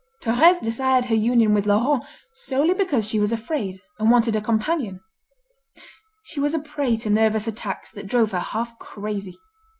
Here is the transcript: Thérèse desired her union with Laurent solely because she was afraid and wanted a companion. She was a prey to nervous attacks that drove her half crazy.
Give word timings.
Thérèse 0.23 0.59
desired 0.59 1.05
her 1.05 1.15
union 1.15 1.53
with 1.53 1.67
Laurent 1.67 2.03
solely 2.33 2.73
because 2.73 3.07
she 3.07 3.19
was 3.19 3.31
afraid 3.31 3.79
and 3.99 4.09
wanted 4.09 4.35
a 4.35 4.41
companion. 4.41 4.99
She 6.23 6.39
was 6.39 6.55
a 6.55 6.59
prey 6.59 6.95
to 6.95 7.09
nervous 7.11 7.45
attacks 7.47 7.91
that 7.91 8.07
drove 8.07 8.31
her 8.31 8.39
half 8.39 8.79
crazy. 8.79 9.37